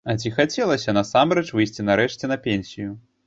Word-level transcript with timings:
А 0.11 0.13
ці 0.21 0.29
хацелася 0.37 0.95
насамрэч 0.97 1.45
выйсці 1.59 1.87
нарэшце 1.91 2.33
на 2.35 2.41
пенсію? 2.49 2.89